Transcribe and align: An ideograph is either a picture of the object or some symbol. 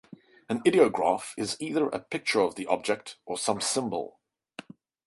An 0.49 0.63
ideograph 0.65 1.35
is 1.37 1.55
either 1.59 1.85
a 1.85 1.99
picture 1.99 2.39
of 2.41 2.55
the 2.55 2.65
object 2.65 3.17
or 3.27 3.37
some 3.37 3.61
symbol. 3.61 4.19